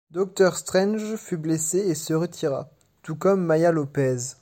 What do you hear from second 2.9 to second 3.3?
tout